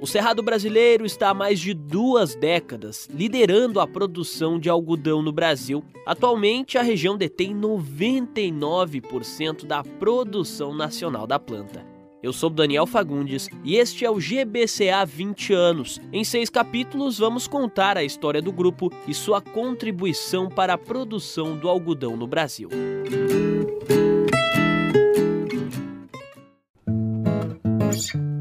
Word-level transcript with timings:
O 0.00 0.06
Cerrado 0.06 0.42
brasileiro 0.42 1.06
está 1.06 1.30
há 1.30 1.34
mais 1.34 1.60
de 1.60 1.72
duas 1.72 2.34
décadas 2.34 3.08
liderando 3.14 3.78
a 3.78 3.86
produção 3.86 4.58
de 4.58 4.68
algodão 4.68 5.22
no 5.22 5.30
Brasil. 5.30 5.84
Atualmente, 6.04 6.76
a 6.76 6.82
região 6.82 7.16
detém 7.16 7.54
99% 7.54 9.64
da 9.64 9.84
produção 9.84 10.74
nacional 10.74 11.24
da 11.24 11.38
planta. 11.38 11.86
Eu 12.22 12.32
sou 12.32 12.50
Daniel 12.50 12.86
Fagundes 12.86 13.48
e 13.64 13.76
este 13.76 14.04
é 14.04 14.10
o 14.10 14.16
GBCA 14.16 15.04
20 15.04 15.52
anos. 15.52 16.00
Em 16.12 16.24
seis 16.24 16.50
capítulos, 16.50 17.18
vamos 17.18 17.48
contar 17.48 17.96
a 17.96 18.04
história 18.04 18.42
do 18.42 18.52
grupo 18.52 18.92
e 19.08 19.14
sua 19.14 19.40
contribuição 19.40 20.48
para 20.48 20.74
a 20.74 20.78
produção 20.78 21.56
do 21.56 21.68
algodão 21.68 22.16
no 22.16 22.26
Brasil. 22.26 22.68
Adiós. 27.92 28.31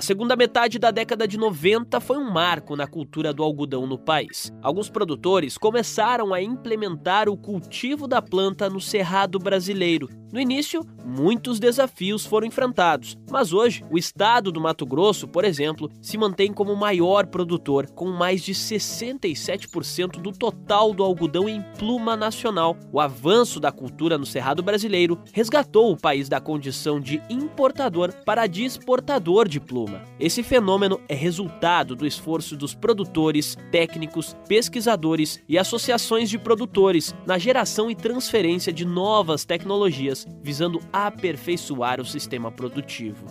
A 0.00 0.02
segunda 0.02 0.34
metade 0.34 0.78
da 0.78 0.90
década 0.90 1.28
de 1.28 1.36
90 1.36 2.00
foi 2.00 2.16
um 2.16 2.30
marco 2.30 2.74
na 2.74 2.86
cultura 2.86 3.34
do 3.34 3.42
algodão 3.42 3.86
no 3.86 3.98
país. 3.98 4.50
Alguns 4.62 4.88
produtores 4.88 5.58
começaram 5.58 6.32
a 6.32 6.40
implementar 6.40 7.28
o 7.28 7.36
cultivo 7.36 8.08
da 8.08 8.22
planta 8.22 8.70
no 8.70 8.80
cerrado 8.80 9.38
brasileiro, 9.38 10.08
no 10.32 10.38
início, 10.38 10.86
muitos 11.04 11.58
desafios 11.58 12.24
foram 12.24 12.46
enfrentados, 12.46 13.18
mas 13.28 13.52
hoje 13.52 13.84
o 13.90 13.98
estado 13.98 14.52
do 14.52 14.60
Mato 14.60 14.86
Grosso, 14.86 15.26
por 15.26 15.44
exemplo, 15.44 15.90
se 16.00 16.16
mantém 16.16 16.52
como 16.52 16.72
o 16.72 16.76
maior 16.76 17.26
produtor, 17.26 17.90
com 17.90 18.12
mais 18.12 18.40
de 18.40 18.54
67% 18.54 20.20
do 20.20 20.30
total 20.30 20.94
do 20.94 21.02
algodão 21.02 21.48
em 21.48 21.60
pluma 21.76 22.16
nacional. 22.16 22.76
O 22.92 23.00
avanço 23.00 23.58
da 23.58 23.72
cultura 23.72 24.16
no 24.16 24.24
Cerrado 24.24 24.62
brasileiro 24.62 25.18
resgatou 25.32 25.90
o 25.90 25.96
país 25.96 26.28
da 26.28 26.40
condição 26.40 27.00
de 27.00 27.20
importador 27.28 28.12
para 28.24 28.46
de 28.46 28.64
exportador 28.64 29.48
de 29.48 29.58
pluma. 29.58 29.89
Esse 30.18 30.42
fenômeno 30.42 31.00
é 31.08 31.14
resultado 31.14 31.96
do 31.96 32.06
esforço 32.06 32.56
dos 32.56 32.74
produtores, 32.74 33.56
técnicos, 33.70 34.36
pesquisadores 34.46 35.42
e 35.48 35.58
associações 35.58 36.28
de 36.28 36.38
produtores 36.38 37.14
na 37.26 37.38
geração 37.38 37.90
e 37.90 37.94
transferência 37.94 38.72
de 38.72 38.84
novas 38.84 39.44
tecnologias 39.44 40.26
visando 40.42 40.80
aperfeiçoar 40.92 42.00
o 42.00 42.04
sistema 42.04 42.50
produtivo. 42.50 43.24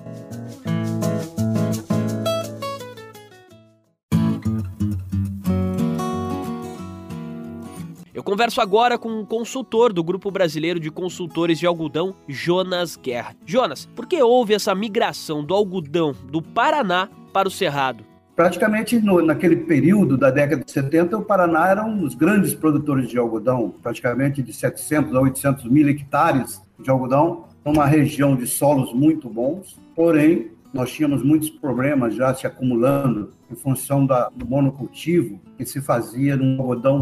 Eu 8.19 8.23
converso 8.23 8.59
agora 8.59 8.97
com 8.97 9.07
um 9.07 9.23
consultor 9.23 9.93
do 9.93 10.03
Grupo 10.03 10.29
Brasileiro 10.29 10.77
de 10.77 10.91
Consultores 10.91 11.57
de 11.57 11.65
Algodão, 11.65 12.13
Jonas 12.27 12.97
Guerra. 12.97 13.33
Jonas, 13.45 13.85
por 13.95 14.05
que 14.05 14.21
houve 14.21 14.53
essa 14.53 14.75
migração 14.75 15.41
do 15.41 15.53
algodão 15.53 16.13
do 16.29 16.41
Paraná 16.41 17.07
para 17.31 17.47
o 17.47 17.51
Cerrado? 17.51 18.03
Praticamente 18.35 18.99
no, 18.99 19.21
naquele 19.21 19.55
período 19.55 20.17
da 20.17 20.29
década 20.29 20.65
de 20.65 20.69
70, 20.69 21.17
o 21.17 21.21
Paraná 21.23 21.69
era 21.69 21.85
um 21.85 21.97
dos 21.97 22.13
grandes 22.13 22.53
produtores 22.53 23.09
de 23.09 23.17
algodão, 23.17 23.73
praticamente 23.81 24.43
de 24.43 24.51
700 24.51 25.15
a 25.15 25.21
800 25.21 25.63
mil 25.71 25.87
hectares 25.87 26.61
de 26.77 26.89
algodão, 26.89 27.45
uma 27.63 27.85
região 27.85 28.35
de 28.35 28.45
solos 28.47 28.91
muito 28.93 29.29
bons, 29.29 29.79
porém, 29.95 30.51
nós 30.73 30.91
tínhamos 30.91 31.23
muitos 31.23 31.49
problemas 31.49 32.15
já 32.15 32.33
se 32.35 32.45
acumulando 32.45 33.31
em 33.49 33.55
função 33.55 34.05
da, 34.05 34.27
do 34.35 34.45
monocultivo 34.45 35.39
que 35.57 35.65
se 35.65 35.79
fazia 35.79 36.35
num 36.35 36.59
algodão 36.59 36.99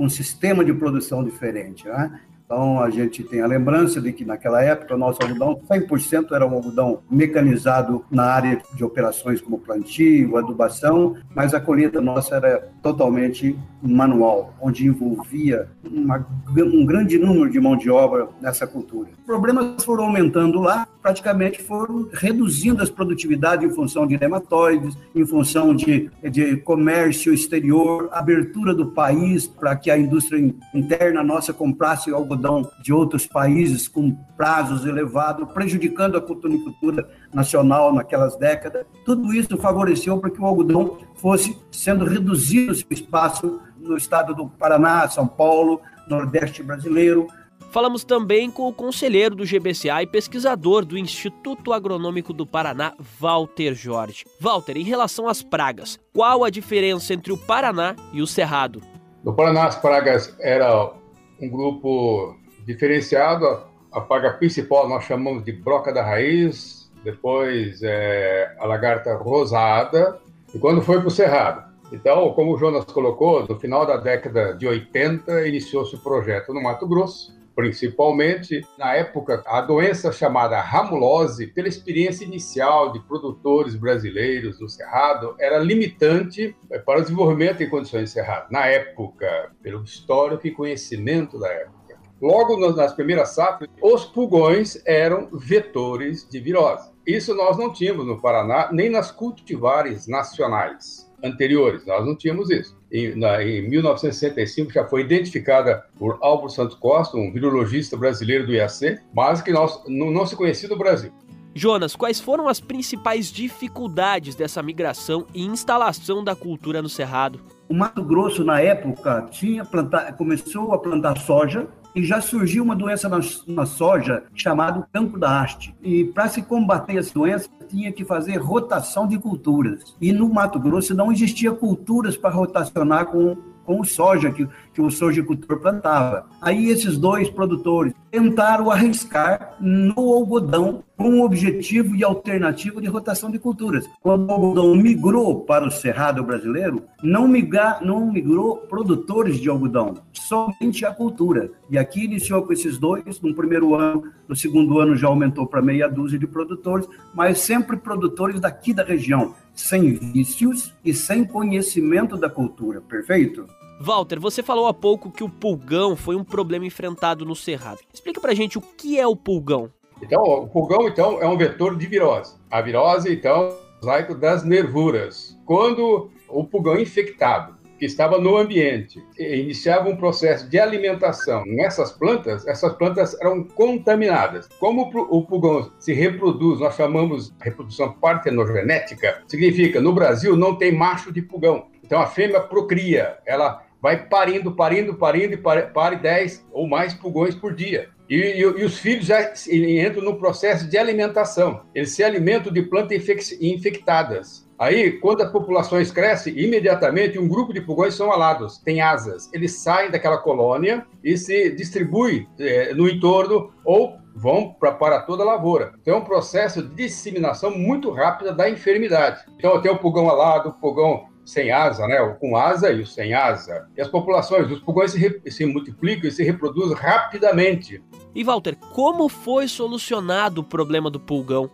um 0.00 0.08
sistema 0.08 0.64
de 0.64 0.72
produção 0.72 1.22
diferente. 1.22 1.86
Né? 1.86 2.20
Então, 2.50 2.82
a 2.82 2.90
gente 2.90 3.22
tem 3.22 3.40
a 3.42 3.46
lembrança 3.46 4.00
de 4.00 4.12
que 4.12 4.24
naquela 4.24 4.60
época 4.60 4.96
o 4.96 4.98
nosso 4.98 5.22
algodão, 5.22 5.60
100% 5.70 6.32
era 6.32 6.44
um 6.44 6.52
algodão 6.52 6.98
mecanizado 7.08 8.04
na 8.10 8.24
área 8.24 8.60
de 8.74 8.82
operações 8.82 9.40
como 9.40 9.56
plantio, 9.56 10.36
adubação, 10.36 11.14
mas 11.32 11.54
a 11.54 11.60
colheita 11.60 12.00
nossa 12.00 12.34
era 12.34 12.68
totalmente 12.82 13.56
manual, 13.80 14.52
onde 14.60 14.84
envolvia 14.84 15.68
uma, 15.84 16.26
um 16.56 16.84
grande 16.84 17.18
número 17.18 17.48
de 17.48 17.60
mão 17.60 17.76
de 17.76 17.88
obra 17.88 18.28
nessa 18.40 18.66
cultura. 18.66 19.08
Problemas 19.24 19.84
foram 19.84 20.04
aumentando 20.04 20.60
lá, 20.60 20.88
praticamente 21.00 21.62
foram 21.62 22.08
reduzindo 22.12 22.82
as 22.82 22.90
produtividades 22.90 23.70
em 23.70 23.72
função 23.72 24.06
de 24.06 24.18
nematóides, 24.18 24.98
em 25.14 25.24
função 25.24 25.74
de, 25.74 26.10
de 26.30 26.56
comércio 26.58 27.32
exterior, 27.32 28.08
abertura 28.12 28.74
do 28.74 28.86
país 28.86 29.46
para 29.46 29.76
que 29.76 29.90
a 29.90 29.96
indústria 29.96 30.52
interna 30.74 31.22
nossa 31.22 31.52
comprasse 31.52 32.10
algodão 32.10 32.39
algodão 32.40 32.70
de 32.82 32.92
outros 32.92 33.26
países 33.26 33.86
com 33.86 34.12
prazos 34.36 34.86
elevados, 34.86 35.52
prejudicando 35.52 36.16
a 36.16 36.20
cultura 36.20 37.08
nacional 37.32 37.92
naquelas 37.92 38.36
décadas. 38.36 38.86
Tudo 39.04 39.32
isso 39.34 39.56
favoreceu 39.58 40.18
para 40.18 40.30
que 40.30 40.40
o 40.40 40.46
algodão 40.46 40.98
fosse 41.16 41.56
sendo 41.70 42.04
reduzido 42.04 42.74
seu 42.74 42.86
espaço 42.90 43.60
no 43.78 43.96
estado 43.96 44.34
do 44.34 44.48
Paraná, 44.48 45.08
São 45.08 45.26
Paulo, 45.26 45.80
Nordeste 46.08 46.62
brasileiro, 46.62 47.28
Falamos 47.72 48.02
também 48.02 48.50
com 48.50 48.66
o 48.66 48.72
conselheiro 48.72 49.36
do 49.36 49.44
GBCA 49.44 50.02
e 50.02 50.06
pesquisador 50.06 50.84
do 50.84 50.98
Instituto 50.98 51.72
Agronômico 51.72 52.32
do 52.32 52.44
Paraná, 52.44 52.94
Walter 53.20 53.74
Jorge. 53.74 54.24
Walter, 54.40 54.76
em 54.76 54.82
relação 54.82 55.28
às 55.28 55.40
pragas, 55.40 55.96
qual 56.12 56.42
a 56.42 56.50
diferença 56.50 57.14
entre 57.14 57.32
o 57.32 57.38
Paraná 57.38 57.94
e 58.12 58.20
o 58.20 58.26
Cerrado? 58.26 58.82
No 59.22 59.32
Paraná, 59.32 59.66
as 59.66 59.76
pragas 59.76 60.34
eram 60.40 60.99
um 61.40 61.48
grupo 61.48 62.36
diferenciado. 62.64 63.64
A 63.92 64.00
praga 64.00 64.32
principal 64.34 64.88
nós 64.88 65.04
chamamos 65.04 65.44
de 65.44 65.52
broca 65.52 65.92
da 65.92 66.02
raiz, 66.02 66.90
depois 67.02 67.82
é, 67.82 68.54
a 68.58 68.66
lagarta 68.66 69.14
rosada, 69.16 70.20
e 70.54 70.58
quando 70.58 70.82
foi 70.82 70.98
para 70.98 71.08
o 71.08 71.10
cerrado. 71.10 71.70
Então, 71.92 72.32
como 72.34 72.54
o 72.54 72.58
Jonas 72.58 72.84
colocou, 72.84 73.46
no 73.48 73.58
final 73.58 73.84
da 73.84 73.96
década 73.96 74.54
de 74.54 74.66
80 74.66 75.48
iniciou-se 75.48 75.94
o 75.96 75.98
projeto 75.98 76.54
no 76.54 76.62
Mato 76.62 76.86
Grosso, 76.86 77.39
principalmente 77.60 78.66
na 78.78 78.94
época 78.94 79.42
a 79.46 79.60
doença 79.60 80.10
chamada 80.10 80.58
ramulose, 80.60 81.46
pela 81.48 81.68
experiência 81.68 82.24
inicial 82.24 82.90
de 82.90 83.00
produtores 83.00 83.74
brasileiros 83.74 84.58
do 84.58 84.68
cerrado, 84.68 85.34
era 85.38 85.58
limitante 85.58 86.56
eh, 86.70 86.78
para 86.78 87.00
o 87.00 87.02
desenvolvimento 87.02 87.62
em 87.62 87.68
condições 87.68 88.04
de 88.04 88.10
cerrado. 88.10 88.50
Na 88.50 88.66
época, 88.66 89.52
pelo 89.62 89.84
histórico 89.84 90.46
e 90.46 90.50
conhecimento 90.50 91.38
da 91.38 91.48
época. 91.48 91.98
Logo 92.20 92.56
nas 92.74 92.94
primeiras 92.94 93.30
safras, 93.30 93.68
os 93.82 94.06
pulgões 94.06 94.80
eram 94.86 95.28
vetores 95.32 96.26
de 96.28 96.40
virose. 96.40 96.90
Isso 97.06 97.34
nós 97.34 97.58
não 97.58 97.72
tínhamos 97.72 98.06
no 98.06 98.20
Paraná, 98.20 98.70
nem 98.72 98.88
nas 98.88 99.10
cultivares 99.10 100.06
nacionais 100.06 101.09
anteriores. 101.22 101.86
Nós 101.86 102.04
não 102.04 102.16
tínhamos 102.16 102.50
isso. 102.50 102.78
Em, 102.92 103.14
na, 103.16 103.42
em 103.42 103.68
1965 103.68 104.72
já 104.72 104.84
foi 104.84 105.02
identificada 105.02 105.84
por 105.98 106.18
Álvaro 106.20 106.50
Santos 106.50 106.76
Costa, 106.76 107.16
um 107.16 107.32
virologista 107.32 107.96
brasileiro 107.96 108.46
do 108.46 108.52
IAC, 108.52 108.98
mas 109.14 109.40
que 109.40 109.52
nós, 109.52 109.82
não, 109.86 110.10
não 110.10 110.26
se 110.26 110.36
conhecia 110.36 110.68
no 110.68 110.76
Brasil. 110.76 111.12
Jonas, 111.54 111.96
quais 111.96 112.20
foram 112.20 112.48
as 112.48 112.60
principais 112.60 113.30
dificuldades 113.30 114.34
dessa 114.34 114.62
migração 114.62 115.26
e 115.34 115.44
instalação 115.44 116.22
da 116.22 116.36
cultura 116.36 116.80
no 116.80 116.88
Cerrado? 116.88 117.40
O 117.68 117.74
Mato 117.74 118.04
Grosso, 118.04 118.44
na 118.44 118.60
época, 118.60 119.28
tinha 119.30 119.64
plantar, 119.64 120.16
começou 120.16 120.72
a 120.72 120.78
plantar 120.78 121.18
soja 121.18 121.68
e 121.94 122.02
já 122.04 122.20
surgiu 122.20 122.62
uma 122.62 122.76
doença 122.76 123.08
na, 123.08 123.20
na 123.46 123.66
soja 123.66 124.24
chamada 124.34 124.86
cancro 124.92 125.18
da 125.18 125.40
haste. 125.40 125.74
E 125.82 126.04
para 126.04 126.28
se 126.28 126.42
combater 126.42 126.96
essa 126.96 127.12
doença, 127.12 127.48
tinha 127.68 127.92
que 127.92 128.04
fazer 128.04 128.36
rotação 128.36 129.06
de 129.06 129.18
culturas. 129.18 129.96
E 130.00 130.12
no 130.12 130.28
Mato 130.28 130.58
Grosso 130.58 130.94
não 130.94 131.12
existia 131.12 131.52
culturas 131.52 132.16
para 132.16 132.30
rotacionar 132.30 133.06
com 133.06 133.36
com 133.70 133.84
soja 133.84 134.32
que, 134.32 134.48
que 134.74 134.82
o 134.82 134.90
sojicultor 134.90 135.60
plantava. 135.60 136.26
Aí 136.42 136.70
esses 136.70 136.98
dois 136.98 137.30
produtores 137.30 137.92
tentaram 138.10 138.68
arriscar 138.68 139.54
no 139.60 140.12
algodão 140.12 140.82
com 141.00 141.08
um 141.08 141.22
objetivo 141.22 141.96
e 141.96 142.04
alternativo 142.04 142.78
de 142.78 142.86
rotação 142.86 143.30
de 143.30 143.38
culturas. 143.38 143.88
Quando 144.02 144.28
o 144.28 144.32
algodão 144.32 144.74
migrou 144.74 145.40
para 145.40 145.66
o 145.66 145.70
cerrado 145.70 146.22
brasileiro, 146.22 146.82
não, 147.02 147.26
migra, 147.26 147.78
não 147.80 148.12
migrou 148.12 148.58
produtores 148.58 149.40
de 149.40 149.48
algodão, 149.48 149.94
somente 150.12 150.84
a 150.84 150.92
cultura. 150.92 151.50
E 151.70 151.78
aqui 151.78 152.04
iniciou 152.04 152.42
com 152.42 152.52
esses 152.52 152.76
dois, 152.76 153.18
no 153.22 153.34
primeiro 153.34 153.74
ano, 153.74 154.12
no 154.28 154.36
segundo 154.36 154.78
ano 154.78 154.94
já 154.94 155.08
aumentou 155.08 155.46
para 155.46 155.62
meia 155.62 155.88
dúzia 155.88 156.18
de 156.18 156.26
produtores, 156.26 156.86
mas 157.14 157.38
sempre 157.38 157.78
produtores 157.78 158.38
daqui 158.38 158.74
da 158.74 158.84
região, 158.84 159.34
sem 159.54 159.94
vícios 159.94 160.74
e 160.84 160.92
sem 160.92 161.24
conhecimento 161.24 162.14
da 162.14 162.28
cultura, 162.28 162.78
perfeito? 162.82 163.46
Walter, 163.80 164.20
você 164.20 164.42
falou 164.42 164.66
há 164.66 164.74
pouco 164.74 165.10
que 165.10 165.24
o 165.24 165.30
pulgão 165.30 165.96
foi 165.96 166.14
um 166.14 166.22
problema 166.22 166.66
enfrentado 166.66 167.24
no 167.24 167.34
Cerrado. 167.34 167.78
Explica 167.90 168.20
pra 168.20 168.34
gente 168.34 168.58
o 168.58 168.60
que 168.60 169.00
é 169.00 169.06
o 169.06 169.16
pulgão. 169.16 169.70
Então, 170.02 170.22
o 170.22 170.48
pulgão 170.48 170.88
então 170.88 171.20
é 171.20 171.26
um 171.26 171.36
vetor 171.36 171.76
de 171.76 171.86
virose. 171.86 172.34
A 172.50 172.60
virose, 172.60 173.12
então, 173.12 173.54
mosaico 173.82 174.14
das 174.14 174.44
nervuras. 174.44 175.38
Quando 175.46 176.10
o 176.28 176.44
pulgão 176.44 176.76
é 176.76 176.82
infectado, 176.82 177.58
que 177.78 177.86
estava 177.86 178.18
no 178.18 178.36
ambiente 178.36 179.02
iniciava 179.18 179.88
um 179.88 179.96
processo 179.96 180.46
de 180.50 180.58
alimentação 180.58 181.42
nessas 181.46 181.90
plantas, 181.90 182.46
essas 182.46 182.74
plantas 182.74 183.18
eram 183.18 183.42
contaminadas. 183.42 184.46
Como 184.60 184.82
o 184.82 185.24
pulgão 185.24 185.72
se 185.78 185.94
reproduz, 185.94 186.60
nós 186.60 186.76
chamamos 186.76 187.32
reprodução 187.40 187.90
partenogenética, 187.94 189.22
significa 189.26 189.80
no 189.80 189.94
Brasil 189.94 190.36
não 190.36 190.56
tem 190.56 190.76
macho 190.76 191.10
de 191.10 191.22
pulgão. 191.22 191.68
Então 191.82 191.98
a 191.98 192.06
fêmea 192.06 192.40
procria, 192.40 193.16
ela 193.24 193.64
vai 193.80 194.06
parindo, 194.06 194.52
parindo, 194.52 194.94
parindo 194.94 195.32
e 195.32 195.38
pare 195.38 195.96
10 195.96 196.46
ou 196.52 196.68
mais 196.68 196.92
pulgões 196.92 197.34
por 197.34 197.54
dia. 197.54 197.88
E, 198.10 198.16
e, 198.16 198.40
e, 198.40 198.64
os 198.64 198.76
filhos 198.76 199.06
já 199.06 199.32
entram 199.48 200.02
no 200.02 200.18
processo 200.18 200.68
de 200.68 200.76
alimentação. 200.76 201.62
Eles 201.72 201.92
se 201.92 202.02
alimentam 202.02 202.52
de 202.52 202.60
plantas 202.60 203.30
infectadas. 203.40 204.50
Aí, 204.58 204.92
quando 204.98 205.22
as 205.22 205.30
populações 205.30 205.92
crescem, 205.92 206.36
imediatamente 206.36 207.18
um 207.18 207.28
grupo 207.28 207.54
de 207.54 207.60
pulgões 207.60 207.94
são 207.94 208.10
alados, 208.10 208.58
têm 208.58 208.80
asas. 208.80 209.30
Eles 209.32 209.52
saem 209.52 209.92
daquela 209.92 210.18
colônia 210.18 210.84
e 211.04 211.16
se 211.16 211.50
distribuem 211.50 212.28
é, 212.38 212.74
no 212.74 212.88
entorno 212.88 213.52
ou 213.64 213.96
vão 214.14 214.54
pra, 214.58 214.72
para 214.72 215.00
toda 215.00 215.22
a 215.22 215.26
lavoura. 215.26 215.72
Então, 215.80 215.94
é 215.94 215.96
um 215.96 216.04
processo 216.04 216.62
de 216.62 216.74
disseminação 216.74 217.56
muito 217.56 217.90
rápida 217.92 218.34
da 218.34 218.50
enfermidade. 218.50 219.20
Então, 219.36 219.62
tem 219.62 219.70
o 219.70 219.78
pulgão 219.78 220.10
alado, 220.10 220.50
o 220.50 220.52
pulgão 220.52 221.04
sem 221.24 221.50
asa, 221.50 221.86
né? 221.86 222.00
O 222.00 222.14
com 222.16 222.36
asa 222.36 222.72
e 222.72 222.82
o 222.82 222.86
sem 222.86 223.14
asa. 223.14 223.68
E 223.76 223.80
as 223.80 223.88
populações, 223.88 224.50
os 224.50 224.60
pulgões 224.60 224.92
se, 224.92 225.22
se 225.26 225.46
multiplicam 225.46 226.08
e 226.08 226.12
se 226.12 226.24
reproduzem 226.24 226.76
rapidamente. 226.76 227.82
E 228.14 228.24
Walter, 228.24 228.56
como 228.74 229.08
foi 229.08 229.46
solucionado 229.46 230.40
o 230.40 230.44
problema 230.44 230.90
do 230.90 230.98
pulgão? 230.98 231.50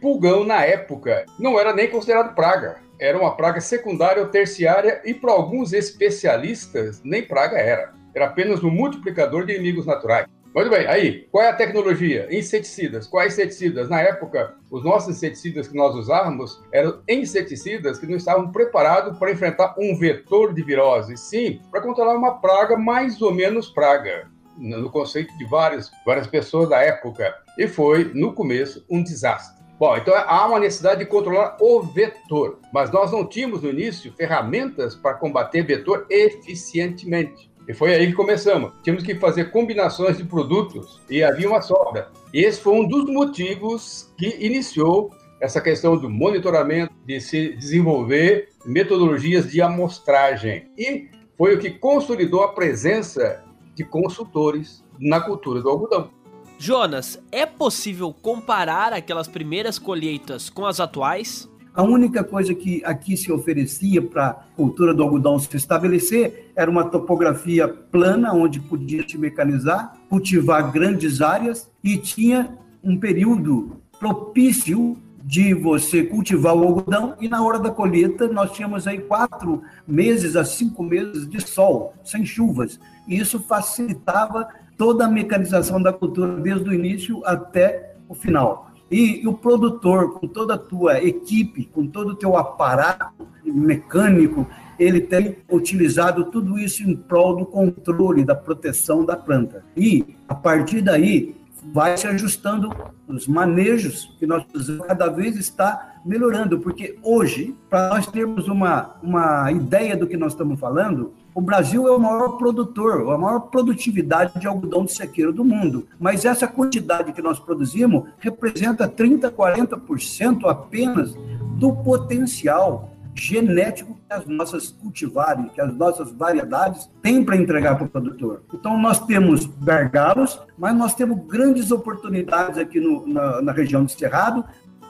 Pulgão, 0.00 0.44
na 0.44 0.64
época, 0.64 1.26
não 1.38 1.58
era 1.58 1.72
nem 1.72 1.90
considerado 1.90 2.34
praga. 2.34 2.76
Era 3.00 3.18
uma 3.18 3.36
praga 3.36 3.60
secundária 3.60 4.22
ou 4.22 4.28
terciária 4.28 5.00
e, 5.04 5.14
para 5.14 5.32
alguns 5.32 5.72
especialistas, 5.72 7.00
nem 7.04 7.22
praga 7.22 7.58
era. 7.58 7.92
Era 8.14 8.26
apenas 8.26 8.62
um 8.64 8.70
multiplicador 8.70 9.44
de 9.44 9.54
inimigos 9.54 9.86
naturais. 9.86 10.26
Muito 10.58 10.70
bem, 10.70 10.88
aí, 10.88 11.28
qual 11.30 11.44
é 11.44 11.50
a 11.50 11.54
tecnologia? 11.54 12.26
Inseticidas. 12.36 13.06
Quais 13.06 13.34
inseticidas? 13.34 13.88
Na 13.88 14.00
época, 14.00 14.56
os 14.72 14.82
nossos 14.82 15.14
inseticidas 15.14 15.68
que 15.68 15.76
nós 15.76 15.94
usávamos 15.94 16.60
eram 16.72 16.98
inseticidas 17.08 17.96
que 17.96 18.08
não 18.08 18.16
estavam 18.16 18.50
preparados 18.50 19.16
para 19.20 19.30
enfrentar 19.30 19.76
um 19.78 19.96
vetor 19.96 20.52
de 20.52 20.60
virose, 20.64 21.16
sim, 21.16 21.60
para 21.70 21.80
controlar 21.80 22.16
uma 22.16 22.40
praga 22.40 22.76
mais 22.76 23.22
ou 23.22 23.32
menos 23.32 23.68
praga, 23.70 24.26
no 24.56 24.90
conceito 24.90 25.32
de 25.38 25.44
várias, 25.44 25.92
várias 26.04 26.26
pessoas 26.26 26.68
da 26.68 26.82
época. 26.82 27.32
E 27.56 27.68
foi, 27.68 28.10
no 28.12 28.32
começo, 28.32 28.84
um 28.90 29.00
desastre. 29.00 29.62
Bom, 29.78 29.96
então 29.96 30.12
há 30.12 30.44
uma 30.44 30.58
necessidade 30.58 30.98
de 30.98 31.06
controlar 31.06 31.56
o 31.60 31.82
vetor, 31.82 32.58
mas 32.72 32.90
nós 32.90 33.12
não 33.12 33.24
tínhamos 33.24 33.62
no 33.62 33.70
início 33.70 34.12
ferramentas 34.14 34.96
para 34.96 35.14
combater 35.14 35.62
vetor 35.62 36.04
eficientemente. 36.10 37.48
E 37.68 37.74
foi 37.74 37.94
aí 37.94 38.06
que 38.06 38.14
começamos. 38.14 38.72
Tínhamos 38.82 39.04
que 39.04 39.14
fazer 39.14 39.50
combinações 39.50 40.16
de 40.16 40.24
produtos 40.24 41.02
e 41.10 41.22
havia 41.22 41.46
uma 41.46 41.60
sobra. 41.60 42.10
E 42.32 42.42
esse 42.42 42.60
foi 42.60 42.72
um 42.72 42.88
dos 42.88 43.04
motivos 43.04 44.10
que 44.16 44.38
iniciou 44.40 45.14
essa 45.38 45.60
questão 45.60 45.96
do 45.96 46.08
monitoramento, 46.08 46.94
de 47.04 47.20
se 47.20 47.54
desenvolver 47.54 48.48
metodologias 48.64 49.50
de 49.50 49.60
amostragem. 49.60 50.70
E 50.78 51.10
foi 51.36 51.54
o 51.54 51.58
que 51.58 51.70
consolidou 51.70 52.42
a 52.42 52.52
presença 52.52 53.44
de 53.74 53.84
consultores 53.84 54.82
na 54.98 55.20
cultura 55.20 55.60
do 55.60 55.68
algodão. 55.68 56.10
Jonas, 56.58 57.22
é 57.30 57.46
possível 57.46 58.12
comparar 58.12 58.92
aquelas 58.92 59.28
primeiras 59.28 59.78
colheitas 59.78 60.50
com 60.50 60.66
as 60.66 60.80
atuais? 60.80 61.48
A 61.78 61.82
única 61.84 62.24
coisa 62.24 62.52
que 62.52 62.82
aqui 62.84 63.16
se 63.16 63.30
oferecia 63.30 64.02
para 64.02 64.30
a 64.30 64.32
cultura 64.56 64.92
do 64.92 65.00
algodão 65.00 65.38
se 65.38 65.56
estabelecer 65.56 66.50
era 66.56 66.68
uma 66.68 66.82
topografia 66.82 67.68
plana, 67.68 68.32
onde 68.32 68.58
podia 68.58 69.08
se 69.08 69.16
mecanizar, 69.16 69.96
cultivar 70.08 70.72
grandes 70.72 71.22
áreas 71.22 71.70
e 71.84 71.96
tinha 71.96 72.58
um 72.82 72.98
período 72.98 73.76
propício 73.96 74.96
de 75.22 75.54
você 75.54 76.02
cultivar 76.02 76.56
o 76.56 76.64
algodão 76.64 77.14
e 77.20 77.28
na 77.28 77.44
hora 77.44 77.60
da 77.60 77.70
colheita 77.70 78.26
nós 78.26 78.50
tínhamos 78.50 78.88
aí 78.88 78.98
quatro 78.98 79.62
meses 79.86 80.34
a 80.34 80.44
cinco 80.44 80.82
meses 80.82 81.28
de 81.28 81.40
sol, 81.40 81.94
sem 82.02 82.26
chuvas. 82.26 82.80
E 83.06 83.16
isso 83.16 83.38
facilitava 83.38 84.48
toda 84.76 85.04
a 85.04 85.08
mecanização 85.08 85.80
da 85.80 85.92
cultura 85.92 86.40
desde 86.40 86.68
o 86.68 86.74
início 86.74 87.22
até 87.24 87.94
o 88.08 88.16
final. 88.16 88.67
E, 88.90 89.22
e, 89.22 89.28
o 89.28 89.34
produtor, 89.34 90.18
com 90.18 90.26
toda 90.26 90.54
a 90.54 90.58
tua 90.58 91.02
equipe, 91.02 91.64
com 91.64 91.86
todo 91.86 92.10
o 92.10 92.14
teu 92.14 92.36
aparato 92.36 93.26
mecânico, 93.44 94.46
ele 94.78 95.00
tem 95.00 95.38
utilizado 95.50 96.26
tudo 96.26 96.58
isso 96.58 96.82
em 96.82 96.94
prol 96.94 97.36
do 97.36 97.46
controle, 97.46 98.24
da 98.24 98.34
proteção 98.34 99.04
da 99.04 99.16
planta. 99.16 99.64
E, 99.76 100.16
a 100.28 100.34
partir 100.34 100.80
daí, 100.80 101.36
vai 101.72 101.96
se 101.96 102.06
ajustando 102.06 102.70
os 103.06 103.26
manejos 103.26 104.14
que 104.18 104.26
nós 104.26 104.44
cada 104.86 105.08
vez 105.08 105.36
está 105.36 106.00
melhorando, 106.04 106.58
porque 106.60 106.98
hoje, 107.02 107.54
para 107.68 107.90
nós 107.90 108.06
termos 108.06 108.48
uma, 108.48 108.96
uma 109.02 109.50
ideia 109.52 109.96
do 109.96 110.06
que 110.06 110.16
nós 110.16 110.32
estamos 110.32 110.58
falando, 110.58 111.12
o 111.38 111.40
Brasil 111.40 111.86
é 111.86 111.92
o 111.92 112.00
maior 112.00 112.30
produtor, 112.30 113.12
a 113.12 113.16
maior 113.16 113.38
produtividade 113.38 114.40
de 114.40 114.48
algodão 114.48 114.84
de 114.84 114.92
sequeiro 114.92 115.32
do 115.32 115.44
mundo. 115.44 115.86
Mas 115.96 116.24
essa 116.24 116.48
quantidade 116.48 117.12
que 117.12 117.22
nós 117.22 117.38
produzimos 117.38 118.08
representa 118.18 118.88
30%, 118.88 119.30
40% 119.30 120.50
apenas 120.50 121.14
do 121.56 121.72
potencial 121.72 122.90
genético 123.14 123.94
que 123.94 124.12
as 124.12 124.26
nossas 124.26 124.70
cultivares, 124.70 125.52
que 125.52 125.60
as 125.60 125.72
nossas 125.76 126.10
variedades 126.10 126.90
têm 127.00 127.24
para 127.24 127.36
entregar 127.36 127.76
para 127.76 127.86
o 127.86 127.88
produtor. 127.88 128.42
Então, 128.52 128.76
nós 128.76 128.98
temos 129.06 129.46
gargalos, 129.62 130.40
mas 130.58 130.74
nós 130.74 130.92
temos 130.92 131.24
grandes 131.24 131.70
oportunidades 131.70 132.58
aqui 132.58 132.80
no, 132.80 133.06
na, 133.06 133.40
na 133.42 133.52
região 133.52 133.84
do 133.84 133.90
Cerrado 133.92 134.44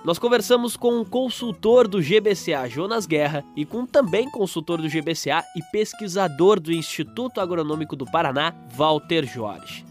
nós 0.04 0.18
conversamos 0.18 0.76
com 0.76 1.00
um 1.00 1.04
consultor 1.04 1.88
do 1.88 2.00
GBCA, 2.00 2.68
Jonas 2.68 3.04
Guerra, 3.04 3.44
e 3.56 3.64
com 3.64 3.84
também 3.84 4.30
consultor 4.30 4.80
do 4.80 4.88
GBCA 4.88 5.44
e 5.56 5.62
pesquisador 5.72 6.60
do 6.60 6.72
Instituto 6.72 7.40
Agronômico 7.40 7.96
do 7.96 8.06
Paraná, 8.06 8.54
Walter 8.76 9.26
Jorge. 9.26 9.84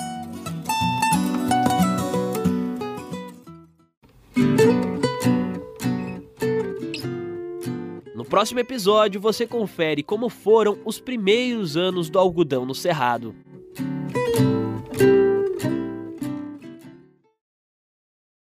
No 8.15 8.25
próximo 8.25 8.59
episódio, 8.59 9.19
você 9.21 9.45
confere 9.45 10.01
como 10.03 10.29
foram 10.29 10.79
os 10.85 10.99
primeiros 10.99 11.75
anos 11.75 12.09
do 12.09 12.17
algodão 12.17 12.65
no 12.65 12.73
Cerrado. 12.73 13.35